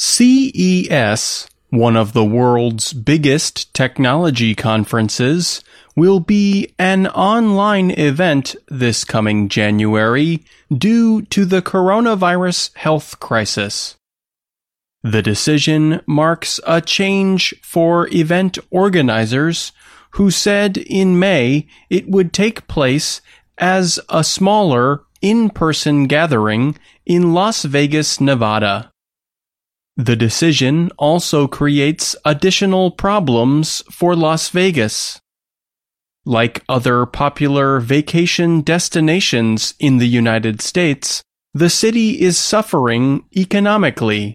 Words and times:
CES, 0.00 1.48
one 1.70 1.96
of 1.96 2.12
the 2.12 2.24
world's 2.24 2.92
biggest 2.92 3.74
technology 3.74 4.54
conferences, 4.54 5.60
will 5.96 6.20
be 6.20 6.72
an 6.78 7.08
online 7.08 7.90
event 7.90 8.54
this 8.68 9.02
coming 9.02 9.48
January 9.48 10.44
due 10.72 11.22
to 11.22 11.44
the 11.44 11.60
coronavirus 11.60 12.72
health 12.76 13.18
crisis. 13.18 13.96
The 15.02 15.20
decision 15.20 16.00
marks 16.06 16.60
a 16.64 16.80
change 16.80 17.52
for 17.60 18.06
event 18.14 18.56
organizers 18.70 19.72
who 20.12 20.30
said 20.30 20.76
in 20.76 21.18
May 21.18 21.66
it 21.90 22.08
would 22.08 22.32
take 22.32 22.68
place 22.68 23.20
as 23.58 23.98
a 24.08 24.22
smaller 24.22 25.02
in-person 25.20 26.04
gathering 26.04 26.78
in 27.04 27.34
Las 27.34 27.64
Vegas, 27.64 28.20
Nevada. 28.20 28.92
The 29.98 30.14
decision 30.14 30.92
also 30.96 31.48
creates 31.48 32.14
additional 32.24 32.92
problems 32.92 33.82
for 33.90 34.14
Las 34.14 34.48
Vegas. 34.50 35.20
Like 36.24 36.62
other 36.68 37.04
popular 37.04 37.80
vacation 37.80 38.60
destinations 38.60 39.74
in 39.80 39.98
the 39.98 40.06
United 40.06 40.62
States, 40.62 41.24
the 41.52 41.68
city 41.68 42.20
is 42.20 42.38
suffering 42.38 43.24
economically. 43.36 44.34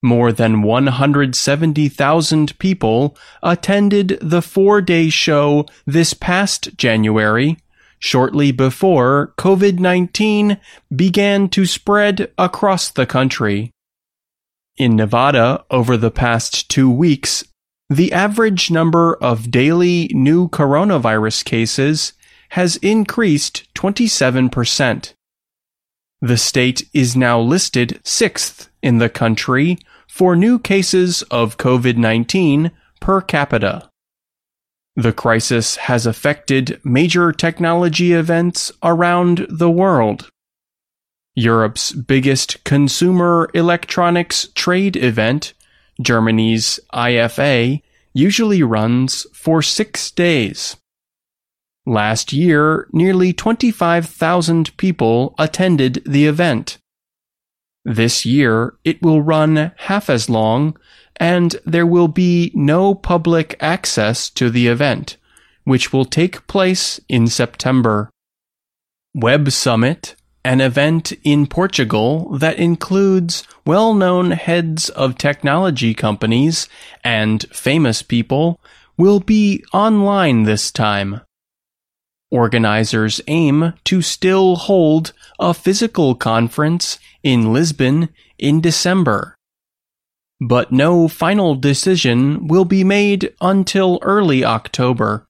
More 0.00 0.30
than 0.30 0.62
170,000 0.62 2.56
people 2.60 3.16
attended 3.42 4.16
the 4.22 4.42
four 4.42 4.80
day 4.80 5.08
show 5.08 5.66
this 5.86 6.14
past 6.14 6.76
January, 6.76 7.56
shortly 7.98 8.52
before 8.52 9.34
COVID 9.38 9.80
19 9.80 10.56
began 10.94 11.48
to 11.48 11.66
spread 11.66 12.30
across 12.38 12.90
the 12.90 13.06
country. 13.06 13.72
In 14.76 14.96
Nevada, 14.96 15.64
over 15.70 15.96
the 15.96 16.10
past 16.10 16.70
two 16.70 16.90
weeks, 16.90 17.44
the 17.90 18.12
average 18.12 18.70
number 18.70 19.14
of 19.16 19.50
daily 19.50 20.10
new 20.14 20.48
coronavirus 20.48 21.44
cases 21.44 22.14
has 22.50 22.76
increased 22.76 23.66
27%. 23.74 25.12
The 26.22 26.36
state 26.36 26.88
is 26.94 27.16
now 27.16 27.40
listed 27.40 28.00
sixth 28.04 28.70
in 28.82 28.98
the 28.98 29.10
country 29.10 29.78
for 30.08 30.36
new 30.36 30.58
cases 30.58 31.22
of 31.30 31.58
COVID 31.58 31.96
19 31.96 32.70
per 33.00 33.20
capita. 33.20 33.90
The 34.94 35.12
crisis 35.12 35.76
has 35.76 36.06
affected 36.06 36.80
major 36.84 37.32
technology 37.32 38.12
events 38.12 38.70
around 38.82 39.46
the 39.48 39.70
world. 39.70 40.30
Europe's 41.34 41.92
biggest 41.92 42.62
consumer 42.64 43.48
electronics 43.54 44.48
trade 44.54 44.96
event, 44.96 45.54
Germany's 46.00 46.78
IFA, 46.92 47.82
usually 48.12 48.62
runs 48.62 49.26
for 49.32 49.62
six 49.62 50.10
days. 50.10 50.76
Last 51.86 52.32
year, 52.32 52.86
nearly 52.92 53.32
25,000 53.32 54.76
people 54.76 55.34
attended 55.38 56.02
the 56.06 56.26
event. 56.26 56.78
This 57.84 58.24
year, 58.24 58.74
it 58.84 59.02
will 59.02 59.22
run 59.22 59.72
half 59.76 60.08
as 60.08 60.30
long, 60.30 60.76
and 61.16 61.56
there 61.64 61.86
will 61.86 62.08
be 62.08 62.52
no 62.54 62.94
public 62.94 63.56
access 63.58 64.30
to 64.30 64.50
the 64.50 64.68
event, 64.68 65.16
which 65.64 65.92
will 65.92 66.04
take 66.04 66.46
place 66.46 67.00
in 67.08 67.26
September. 67.26 68.10
Web 69.14 69.50
Summit, 69.50 70.14
an 70.44 70.60
event 70.60 71.12
in 71.22 71.46
Portugal 71.46 72.36
that 72.38 72.58
includes 72.58 73.44
well 73.64 73.94
known 73.94 74.32
heads 74.32 74.88
of 74.90 75.16
technology 75.16 75.94
companies 75.94 76.68
and 77.04 77.44
famous 77.52 78.02
people, 78.02 78.60
will 78.96 79.20
be 79.20 79.64
online 79.72 80.42
this 80.42 80.70
time. 80.70 81.20
Organizers 82.30 83.20
aim 83.26 83.74
to 83.84 84.02
still 84.02 84.56
hold 84.56 85.12
a 85.38 85.54
physical 85.54 86.14
conference 86.14 86.98
in 87.22 87.52
Lisbon 87.52 88.08
in 88.38 88.60
December. 88.60 89.36
But 90.40 90.72
no 90.72 91.08
final 91.08 91.54
decision 91.54 92.48
will 92.48 92.64
be 92.64 92.84
made 92.84 93.32
until 93.40 94.00
early 94.02 94.44
October. 94.44 95.26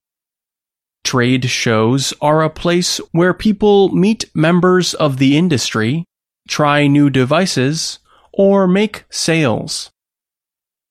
Trade 1.13 1.47
shows 1.47 2.11
are 2.21 2.41
a 2.41 2.49
place 2.49 2.97
where 3.11 3.35
people 3.35 3.89
meet 3.89 4.25
members 4.33 4.95
of 4.95 5.17
the 5.17 5.37
industry, 5.37 6.05
try 6.47 6.87
new 6.87 7.11
devices, 7.11 7.99
or 8.31 8.65
make 8.65 9.03
sales. 9.11 9.91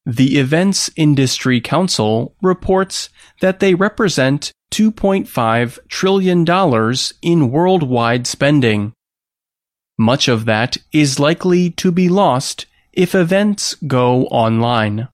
The 0.05 0.39
Events 0.39 0.89
Industry 0.95 1.59
Council 1.59 2.37
reports 2.41 3.09
that 3.41 3.59
they 3.59 3.75
represent 3.75 4.53
$2.5 4.71 5.79
trillion 5.89 6.45
in 7.21 7.51
worldwide 7.51 8.25
spending. 8.25 8.93
Much 9.97 10.29
of 10.29 10.45
that 10.45 10.77
is 10.93 11.19
likely 11.19 11.69
to 11.71 11.91
be 11.91 12.07
lost 12.07 12.65
if 12.93 13.13
events 13.13 13.75
go 13.87 14.23
online. 14.27 15.09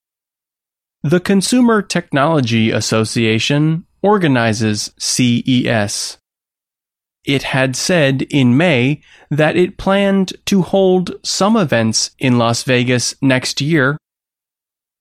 The 1.01 1.19
Consumer 1.19 1.81
Technology 1.81 2.69
Association 2.69 3.87
organizes 4.01 4.91
CES. 4.97 6.17
It 7.25 7.43
had 7.43 7.75
said 7.75 8.23
in 8.23 8.57
May 8.57 9.01
that 9.29 9.55
it 9.55 9.77
planned 9.77 10.33
to 10.45 10.61
hold 10.61 11.13
some 11.23 11.55
events 11.55 12.11
in 12.17 12.37
Las 12.37 12.63
Vegas 12.63 13.15
next 13.21 13.61
year, 13.61 13.97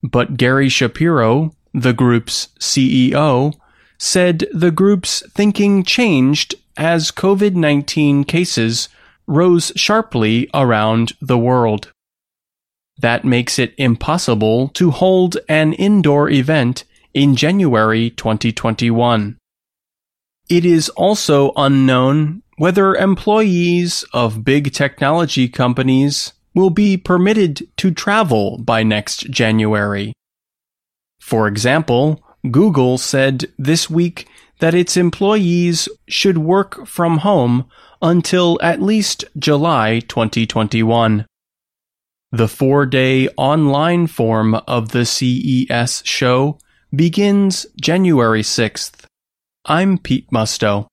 but 0.02 0.36
Gary 0.36 0.68
Shapiro, 0.68 1.52
the 1.72 1.92
group's 1.92 2.48
CEO, 2.60 3.54
said 3.98 4.46
the 4.52 4.70
group's 4.70 5.22
thinking 5.34 5.82
changed 5.82 6.54
as 6.76 7.10
COVID 7.10 7.54
19 7.54 8.24
cases 8.24 8.88
rose 9.26 9.72
sharply 9.76 10.48
around 10.54 11.12
the 11.20 11.38
world. 11.38 11.92
That 13.00 13.24
makes 13.24 13.58
it 13.58 13.74
impossible 13.78 14.68
to 14.70 14.90
hold 14.90 15.36
an 15.48 15.72
indoor 15.74 16.30
event 16.30 16.84
in 17.14 17.36
January 17.36 18.10
2021. 18.10 19.38
It 20.48 20.64
is 20.64 20.88
also 20.90 21.52
unknown 21.56 22.42
whether 22.56 22.94
employees 22.94 24.04
of 24.12 24.44
big 24.44 24.72
technology 24.72 25.48
companies 25.48 26.32
will 26.54 26.70
be 26.70 26.96
permitted 26.96 27.68
to 27.76 27.90
travel 27.90 28.58
by 28.58 28.82
next 28.82 29.30
January. 29.30 30.12
For 31.20 31.46
example, 31.46 32.22
Google 32.50 32.98
said 32.98 33.46
this 33.58 33.88
week 33.90 34.26
that 34.60 34.74
its 34.74 34.96
employees 34.96 35.88
should 36.08 36.38
work 36.38 36.86
from 36.86 37.18
home 37.18 37.66
until 38.02 38.58
at 38.62 38.82
least 38.82 39.24
July 39.38 40.00
2021. 40.00 41.26
The 42.32 42.48
four 42.48 42.86
day 42.86 43.28
online 43.36 44.06
form 44.06 44.54
of 44.54 44.90
the 44.90 45.04
CES 45.04 46.02
show 46.04 46.58
begins 46.94 47.66
January 47.80 48.42
6th. 48.42 49.04
I'm 49.66 49.98
Pete 49.98 50.30
Musto. 50.30 50.88